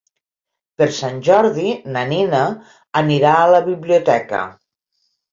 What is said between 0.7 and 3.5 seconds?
Per Sant Jordi na Nina anirà